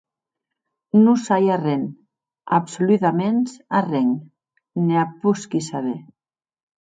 Non 1.03 1.17
sai 1.25 1.45
arren, 1.57 1.83
absoludaments 2.57 3.53
arren, 3.81 4.09
ne 4.87 4.95
ac 5.03 5.11
posqui 5.21 5.63
saber. 5.69 5.99